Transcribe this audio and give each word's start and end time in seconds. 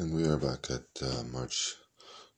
And 0.00 0.14
we 0.14 0.24
are 0.24 0.38
back 0.38 0.70
at 0.70 0.86
uh, 1.02 1.24
March 1.30 1.74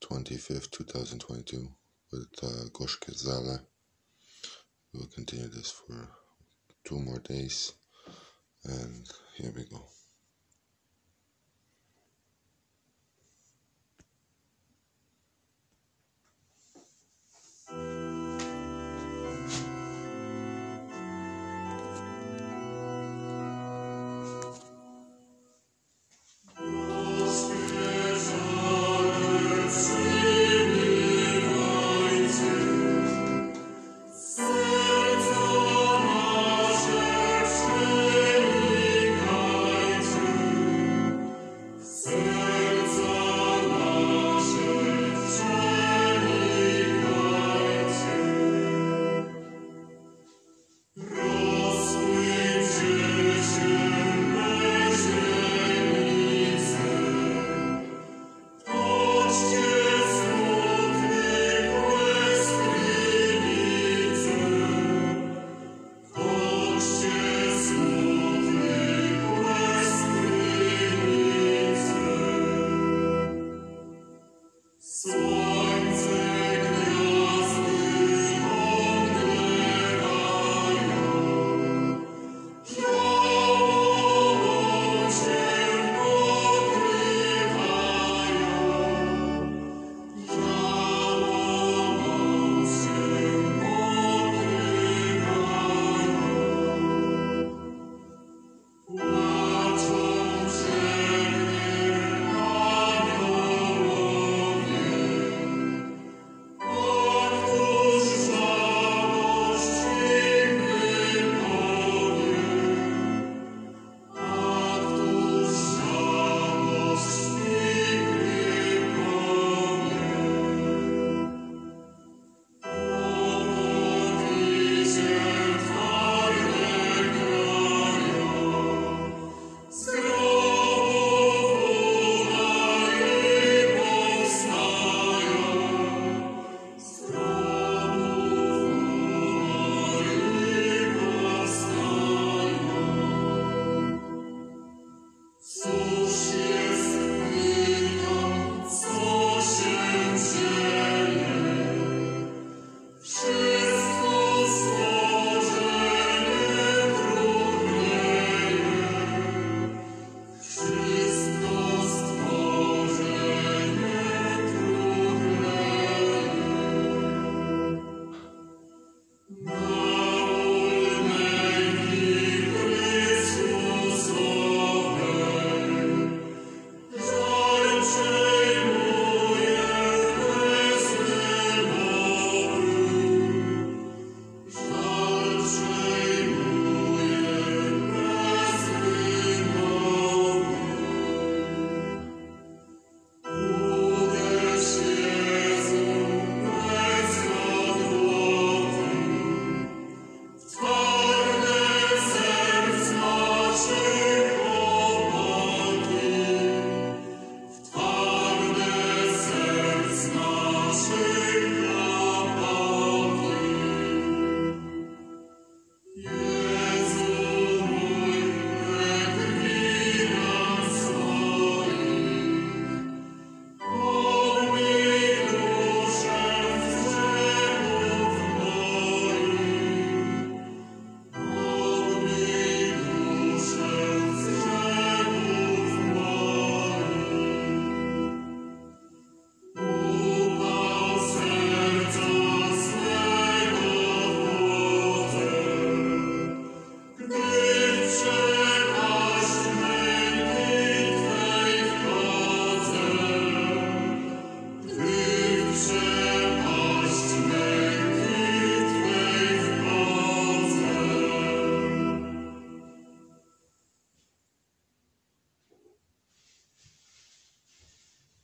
25th, 0.02 0.72
2022 0.72 1.68
with 2.10 2.26
uh, 2.42 3.12
Zale. 3.12 3.60
We'll 4.92 5.06
continue 5.06 5.46
this 5.46 5.70
for 5.70 6.08
two 6.84 6.98
more 6.98 7.20
days. 7.20 7.72
And 8.64 9.06
here 9.36 9.52
we 9.54 9.62
go. 9.66 9.80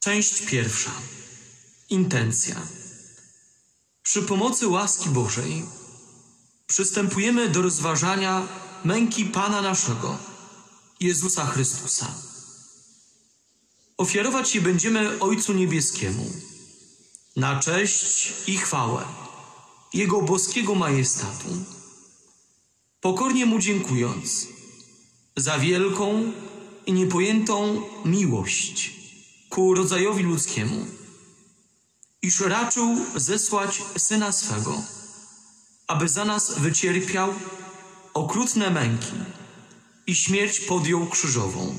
Część 0.08 0.42
pierwsza. 0.42 0.90
Intencja. 1.90 2.56
Przy 4.02 4.22
pomocy 4.22 4.68
łaski 4.68 5.08
Bożej 5.08 5.64
przystępujemy 6.66 7.48
do 7.48 7.62
rozważania 7.62 8.48
męki 8.84 9.24
Pana 9.24 9.62
naszego, 9.62 10.18
Jezusa 11.00 11.46
Chrystusa. 11.46 12.14
Ofiarować 13.96 14.54
je 14.54 14.60
będziemy 14.60 15.20
Ojcu 15.20 15.52
Niebieskiemu 15.52 16.32
na 17.36 17.60
cześć 17.60 18.32
i 18.46 18.56
chwałę 18.56 19.04
Jego 19.94 20.22
boskiego 20.22 20.74
majestatu, 20.74 21.48
pokornie 23.00 23.46
Mu 23.46 23.58
dziękując 23.58 24.46
za 25.36 25.58
wielką 25.58 26.32
i 26.86 26.92
niepojętą 26.92 27.82
miłość 28.04 28.97
ku 29.48 29.74
rodzajowi 29.74 30.22
ludzkiemu, 30.22 30.86
iż 32.22 32.40
raczył 32.40 32.96
zesłać 33.16 33.82
Syna 33.98 34.32
swego, 34.32 34.82
aby 35.86 36.08
za 36.08 36.24
nas 36.24 36.58
wycierpiał 36.58 37.34
okrutne 38.14 38.70
męki 38.70 39.12
i 40.06 40.14
śmierć 40.14 40.60
podjął 40.60 41.06
krzyżową. 41.06 41.78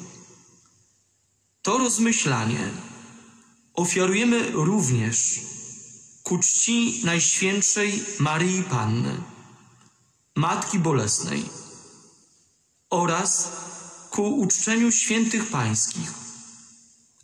To 1.61 1.77
rozmyślanie 1.77 2.69
ofiarujemy 3.73 4.51
również 4.51 5.39
ku 6.23 6.37
czci 6.37 7.01
Najświętszej 7.05 8.03
Maryi 8.19 8.63
Panny, 8.63 9.21
Matki 10.35 10.79
Bolesnej 10.79 11.45
oraz 12.89 13.51
ku 14.09 14.39
uczczeniu 14.39 14.91
świętych 14.91 15.49
pańskich, 15.49 16.13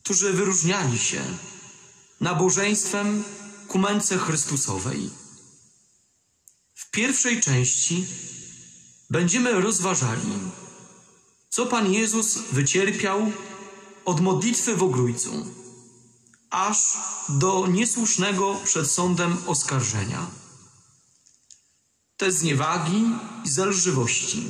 którzy 0.05 0.33
wyróżniali 0.33 0.99
się 0.99 1.21
nabożeństwem 2.21 3.23
ku 3.67 3.79
męce 3.79 4.17
Chrystusowej. 4.17 5.09
W 6.75 6.91
pierwszej 6.91 7.41
części 7.41 8.05
będziemy 9.09 9.61
rozważali, 9.61 10.33
co 11.49 11.65
Pan 11.65 11.93
Jezus 11.93 12.37
wycierpiał 12.51 13.31
od 14.05 14.21
modlitwy 14.21 14.75
w 14.75 14.83
ogrójcu, 14.83 15.45
aż 16.49 16.77
do 17.29 17.67
niesłusznego 17.67 18.55
przed 18.63 18.91
sądem 18.91 19.37
oskarżenia. 19.47 20.27
Te 22.17 22.31
zniewagi 22.31 23.03
i 23.45 23.49
zelżywości. 23.49 24.47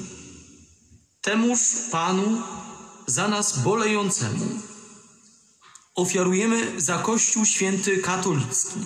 Temuż 1.22 1.60
Panu, 1.92 2.42
za 3.08 3.28
nas 3.28 3.60
bolejącemu, 3.60 4.75
ofiarujemy 5.96 6.82
za 6.82 6.98
Kościół 6.98 7.46
Święty 7.46 7.98
Katolicki, 7.98 8.80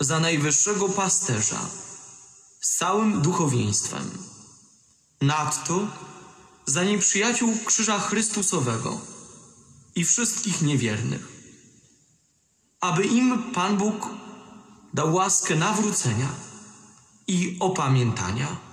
za 0.00 0.20
najwyższego 0.20 0.88
pasterza, 0.88 1.60
z 2.60 2.76
całym 2.76 3.22
duchowieństwem. 3.22 4.10
Nadto 5.20 5.86
za 6.66 6.84
nieprzyjaciół 6.84 7.56
Krzyża 7.64 7.98
Chrystusowego 7.98 9.00
i 9.94 10.04
wszystkich 10.04 10.62
niewiernych, 10.62 11.28
aby 12.80 13.06
im 13.06 13.52
Pan 13.52 13.76
Bóg 13.76 14.08
dał 14.94 15.14
łaskę 15.14 15.56
nawrócenia 15.56 16.28
i 17.26 17.56
opamiętania. 17.60 18.69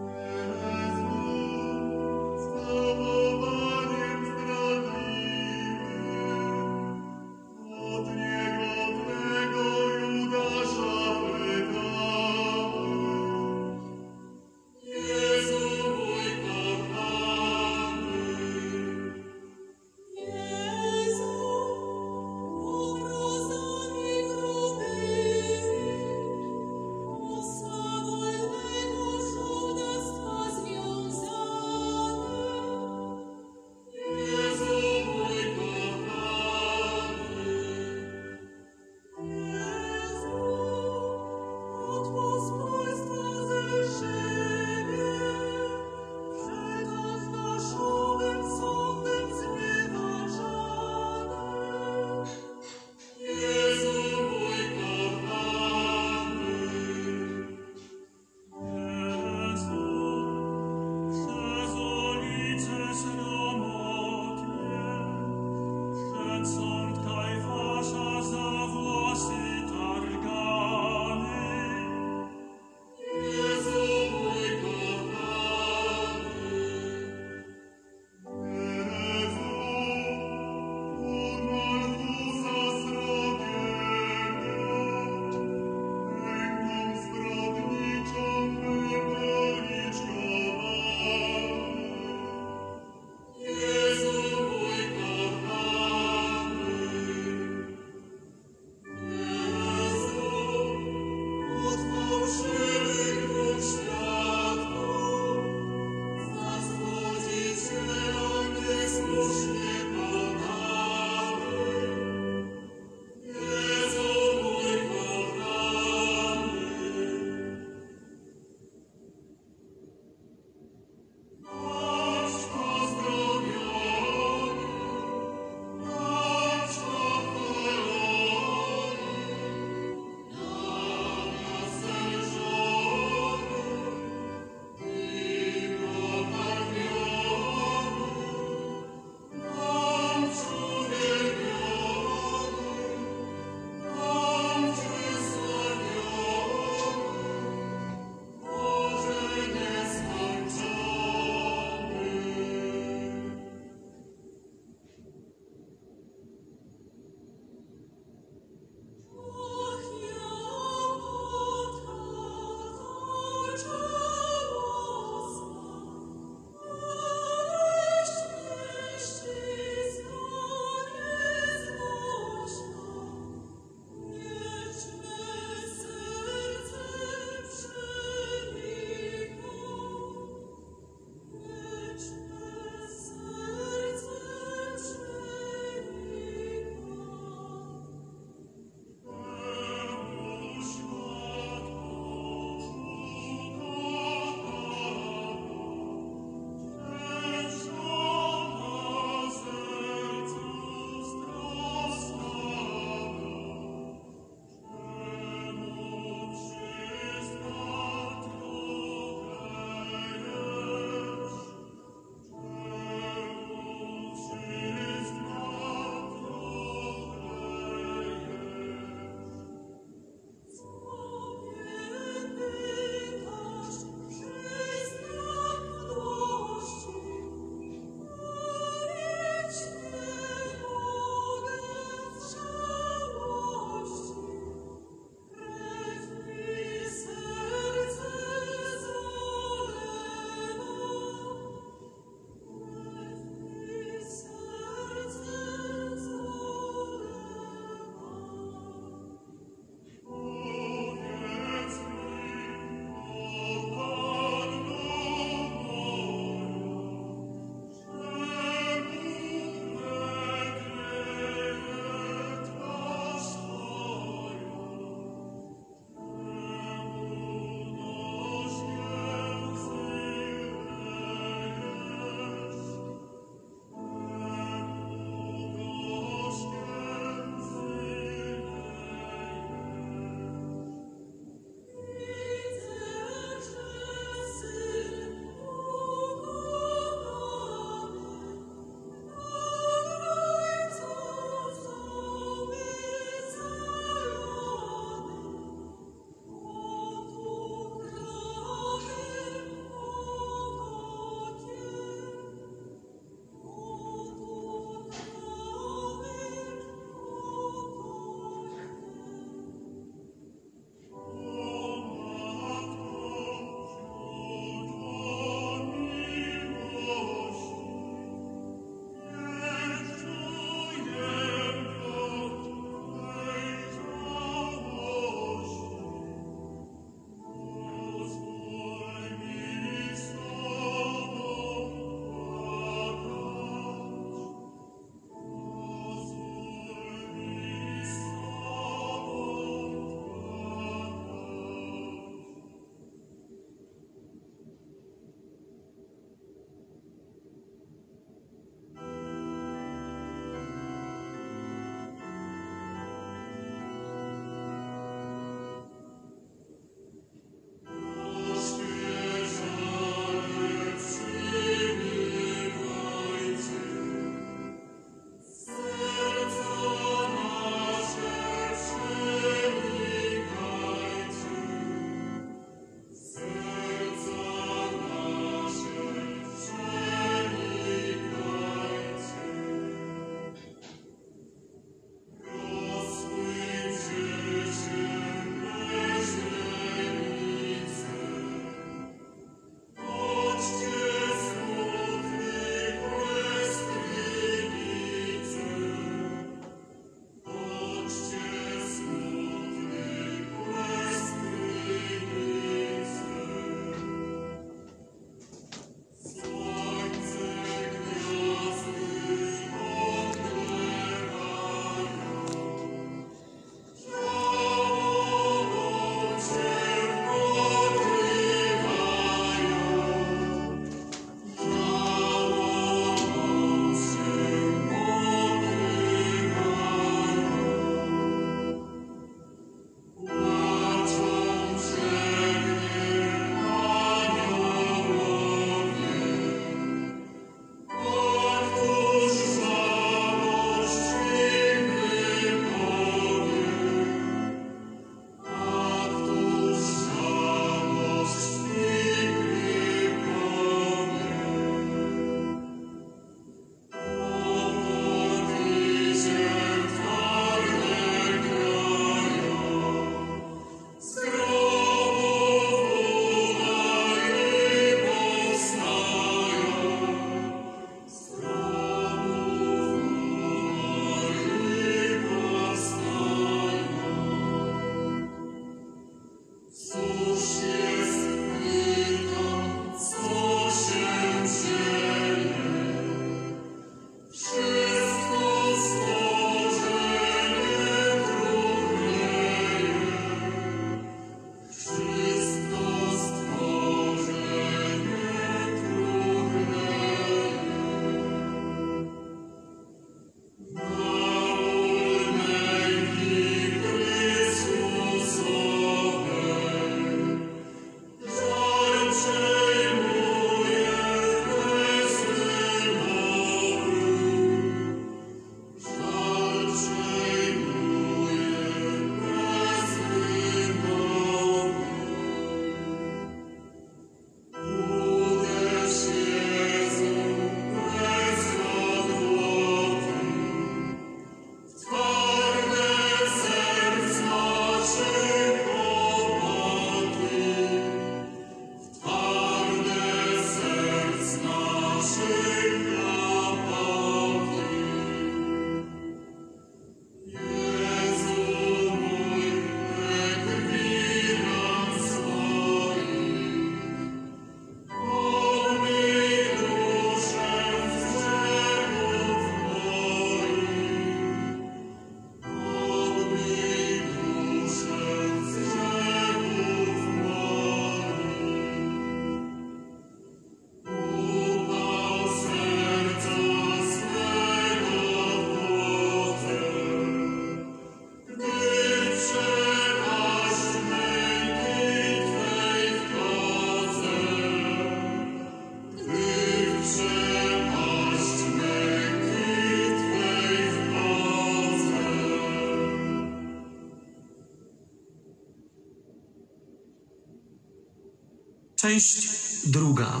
Część 598.66 599.08
druga. 599.44 600.00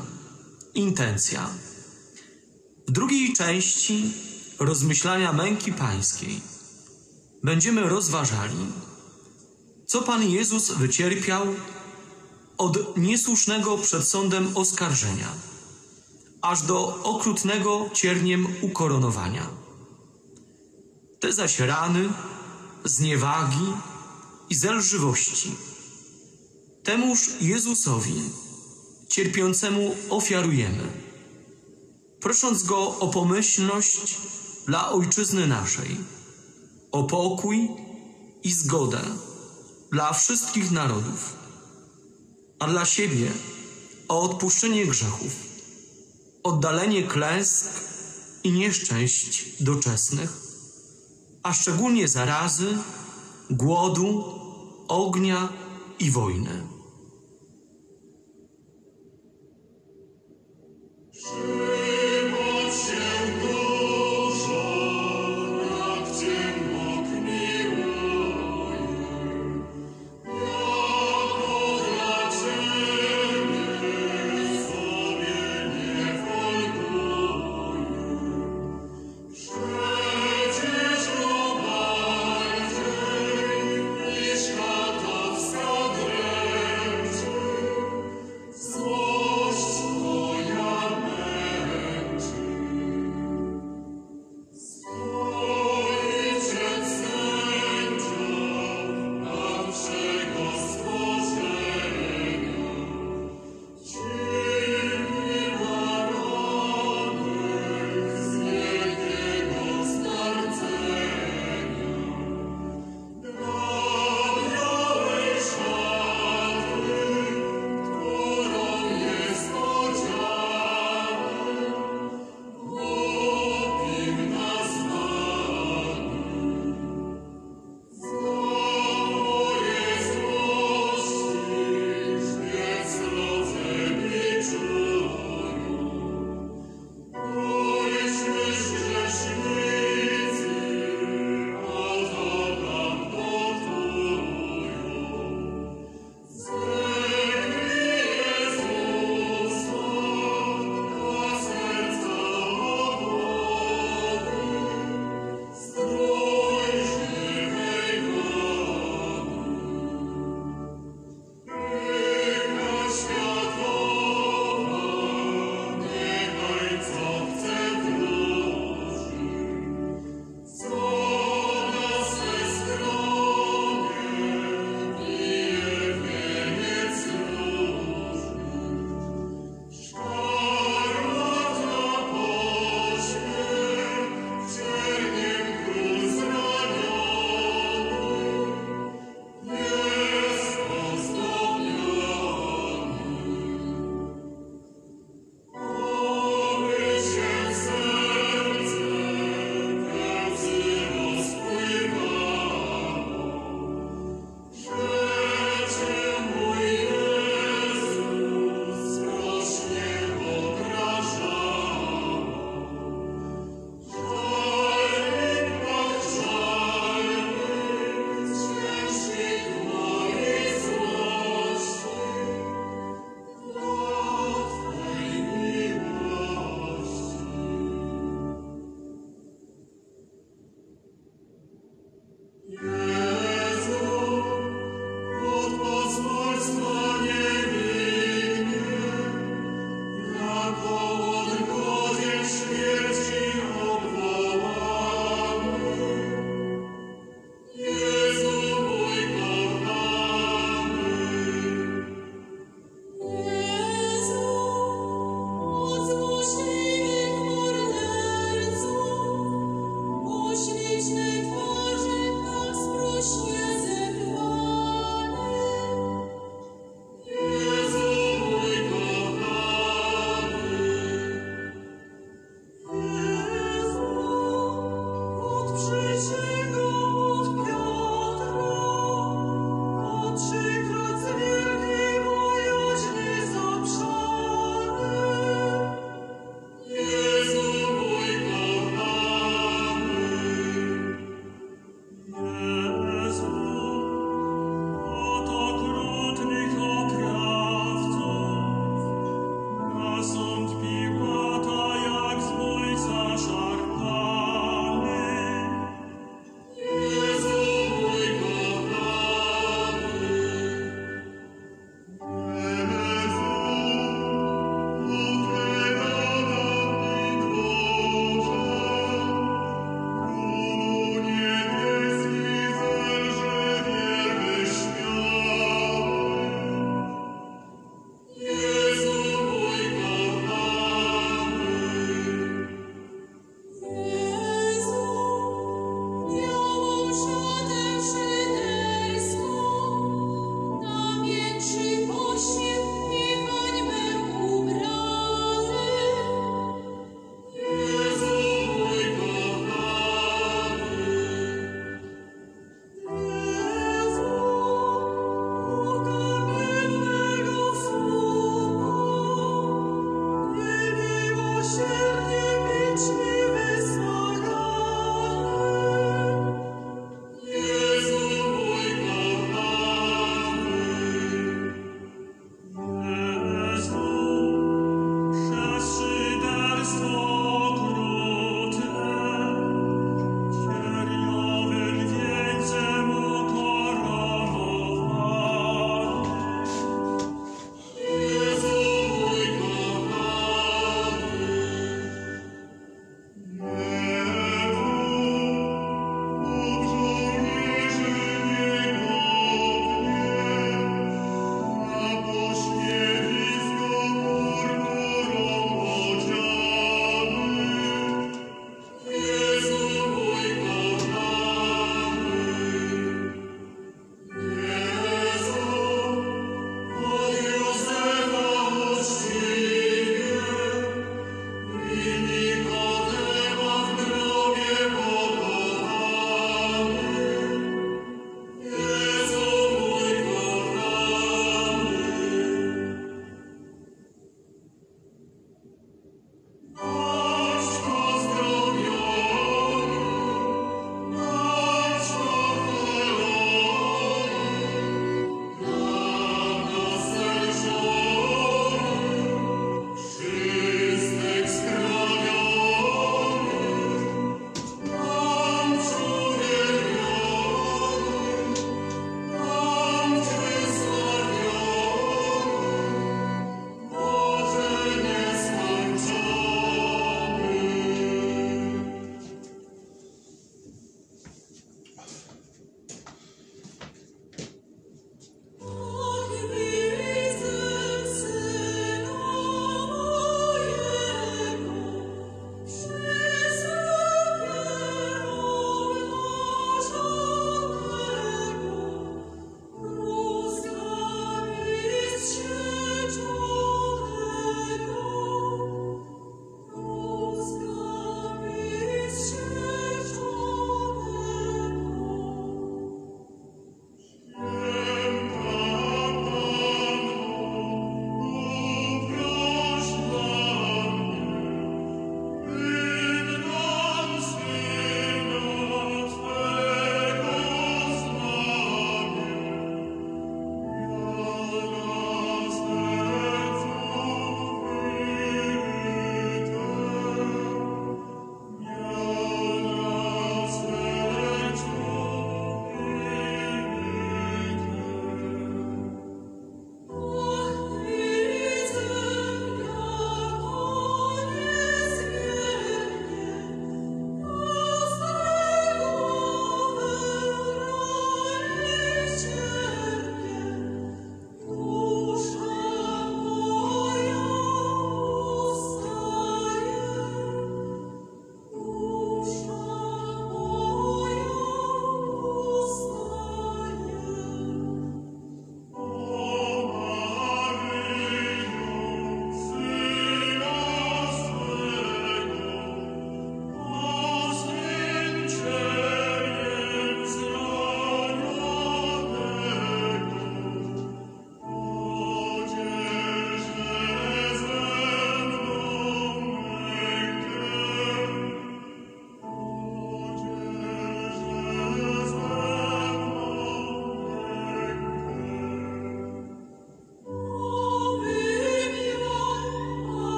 Intencja. 0.74 1.50
W 2.88 2.92
drugiej 2.92 3.32
części 3.32 4.12
rozmyślania 4.58 5.32
męki 5.32 5.72
pańskiej 5.72 6.40
będziemy 7.42 7.82
rozważali, 7.82 8.66
co 9.86 10.02
Pan 10.02 10.30
Jezus 10.30 10.70
wycierpiał 10.70 11.46
od 12.58 12.96
niesłusznego 12.96 13.78
przed 13.78 14.08
sądem 14.08 14.56
oskarżenia, 14.56 15.28
aż 16.42 16.62
do 16.62 17.02
okrutnego 17.02 17.90
cierniem 17.92 18.46
ukoronowania. 18.60 19.48
Te 21.20 21.32
zaś 21.32 21.58
rany, 21.58 22.08
zniewagi 22.84 23.72
i 24.50 24.54
zelżywości 24.54 25.50
temuż 26.86 27.30
Jezusowi, 27.40 28.14
cierpiącemu 29.16 29.96
ofiarujemy, 30.10 30.92
prosząc 32.20 32.62
Go 32.62 32.98
o 32.98 33.08
pomyślność 33.08 34.16
dla 34.66 34.90
Ojczyzny 34.90 35.46
naszej, 35.46 35.96
o 36.92 37.04
pokój 37.04 37.68
i 38.42 38.52
zgodę 38.52 39.00
dla 39.92 40.12
wszystkich 40.12 40.70
narodów, 40.70 41.36
a 42.58 42.66
dla 42.66 42.84
siebie 42.84 43.30
o 44.08 44.20
odpuszczenie 44.20 44.86
grzechów, 44.86 45.32
oddalenie 46.42 47.02
klęsk 47.02 47.66
i 48.44 48.52
nieszczęść 48.52 49.62
doczesnych, 49.62 50.30
a 51.42 51.52
szczególnie 51.52 52.08
zarazy, 52.08 52.78
głodu, 53.50 54.24
ognia 54.88 55.48
i 55.98 56.10
wojny. 56.10 56.75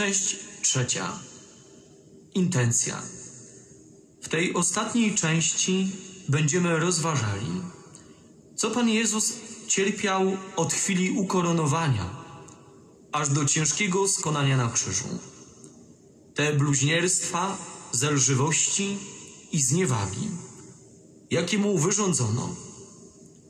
Część 0.00 0.36
trzecia. 0.62 1.18
Intencja. 2.34 3.02
W 4.22 4.28
tej 4.28 4.54
ostatniej 4.54 5.14
części 5.14 5.92
będziemy 6.28 6.78
rozważali, 6.78 7.60
co 8.56 8.70
Pan 8.70 8.88
Jezus 8.88 9.32
cierpiał 9.68 10.36
od 10.56 10.72
chwili 10.72 11.10
ukoronowania, 11.10 12.10
aż 13.12 13.28
do 13.28 13.44
ciężkiego 13.44 14.08
skonania 14.08 14.56
na 14.56 14.70
krzyżu. 14.70 15.18
Te 16.34 16.52
bluźnierstwa, 16.52 17.56
zelżywości 17.92 18.98
i 19.52 19.62
zniewagi, 19.62 20.28
jakie 21.30 21.58
mu 21.58 21.78
wyrządzono, 21.78 22.56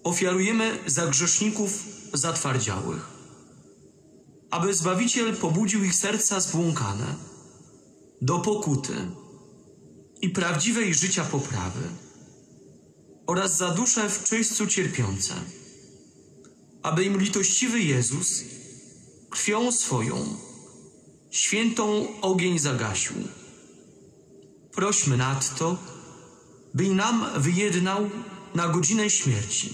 ofiarujemy 0.04 0.78
za 0.86 1.06
grzeszników 1.06 1.84
zatwardziałych, 2.12 3.19
aby 4.50 4.74
Zbawiciel 4.74 5.36
pobudził 5.36 5.84
ich 5.84 5.94
serca 5.94 6.40
zbłąkane 6.40 7.14
do 8.22 8.38
pokuty 8.38 8.94
i 10.22 10.30
prawdziwej 10.30 10.94
życia 10.94 11.24
poprawy 11.24 11.82
oraz 13.26 13.56
za 13.56 13.70
dusze 13.70 14.10
w 14.10 14.24
czyśćcu 14.24 14.66
cierpiące, 14.66 15.34
aby 16.82 17.04
im 17.04 17.20
litościwy 17.20 17.80
Jezus 17.80 18.44
krwią 19.30 19.72
swoją 19.72 20.36
świętą 21.30 22.06
ogień 22.20 22.58
zagasił. 22.58 23.16
Prośmy 24.72 25.16
nadto, 25.16 25.76
by 26.74 26.94
nam 26.94 27.26
wyjednał 27.36 28.10
na 28.54 28.68
godzinę 28.68 29.10
śmierci 29.10 29.70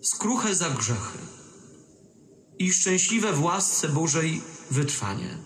skruchę 0.00 0.54
za 0.54 0.70
grzechy 0.70 1.18
i 2.60 2.72
szczęśliwe 2.72 3.32
w 3.32 3.42
łasce 3.42 3.88
Bożej 3.88 4.40
wytrwanie. 4.70 5.38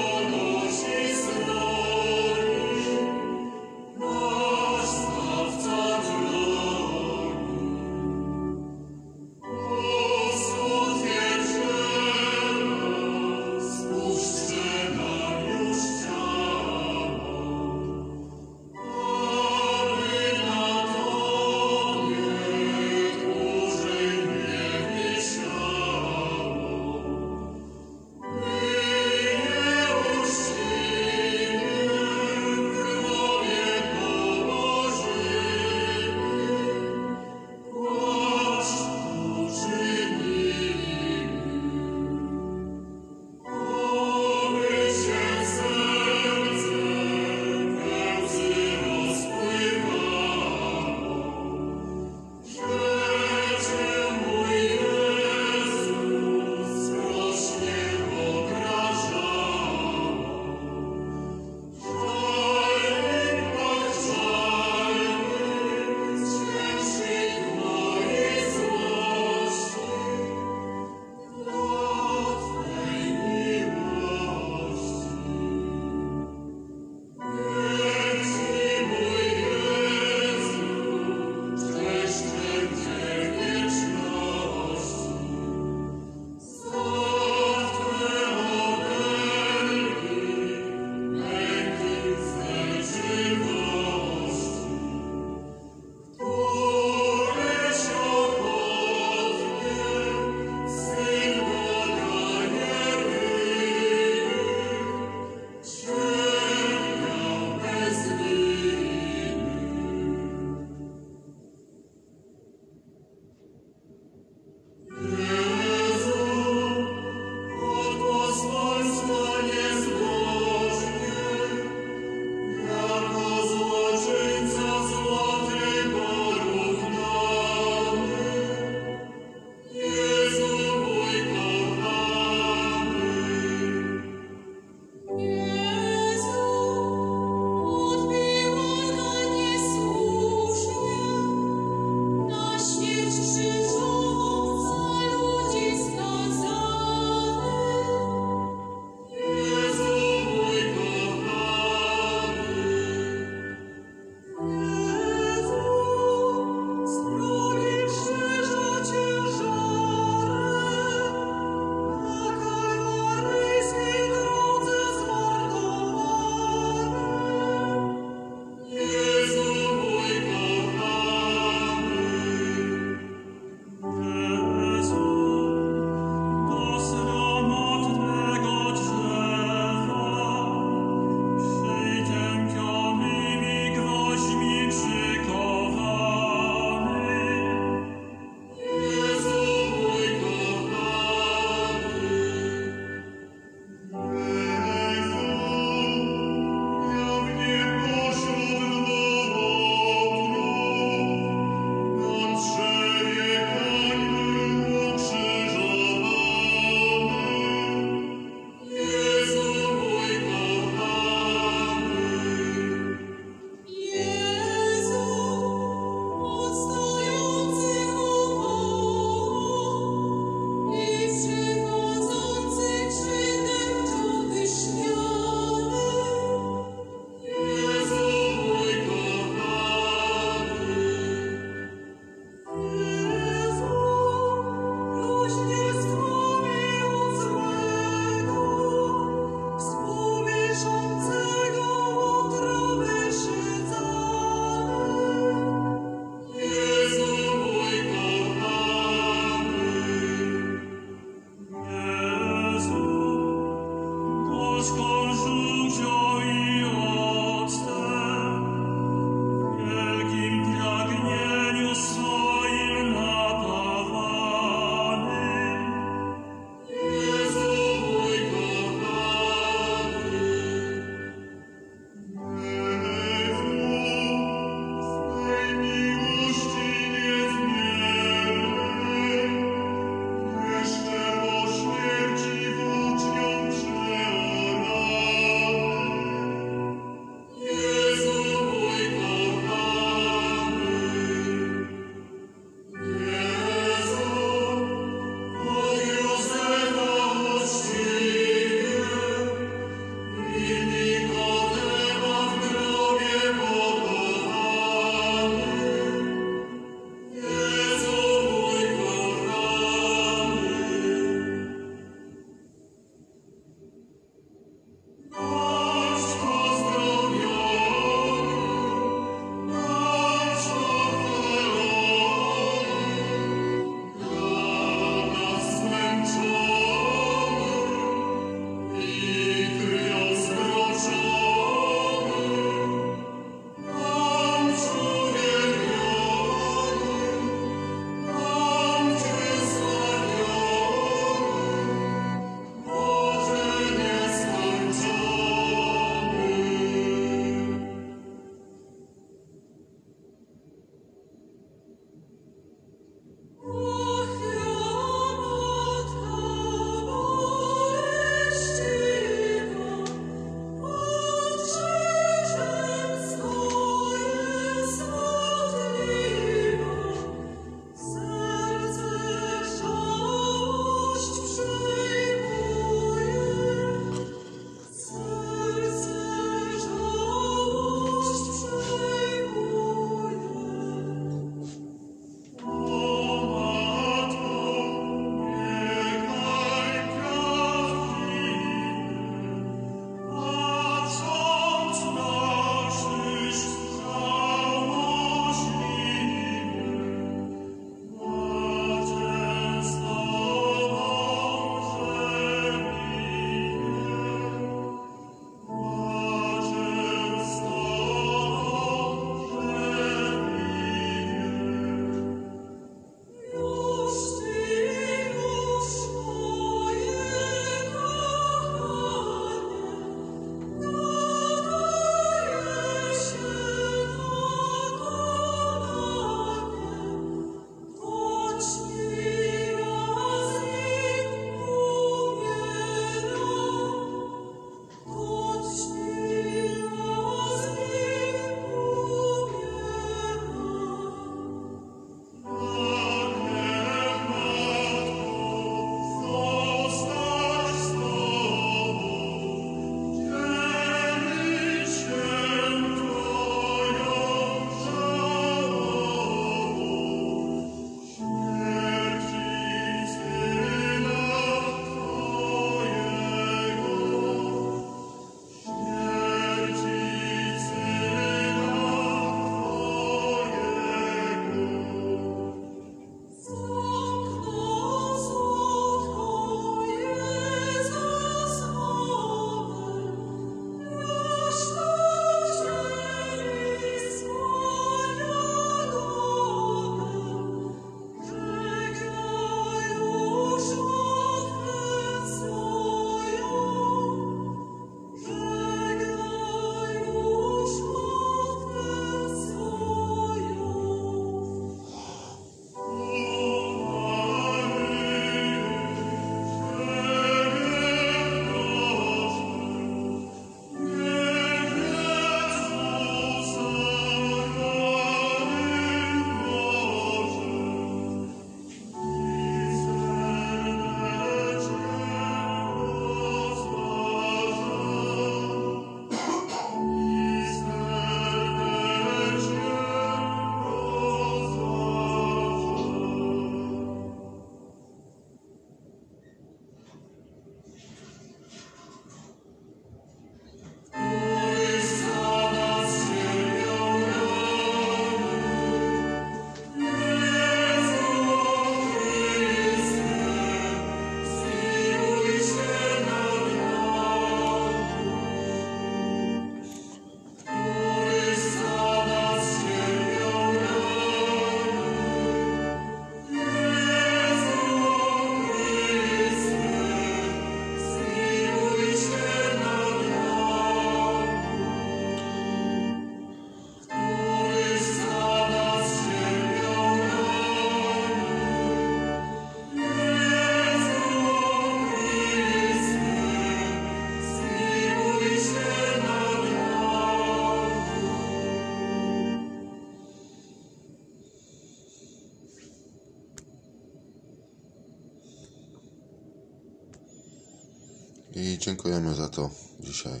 Dziękujemy 598.42 598.94
za 598.94 599.08
to 599.08 599.30
dzisiaj. 599.60 600.00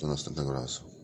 Do 0.00 0.06
następnego 0.06 0.52
razu. 0.52 0.95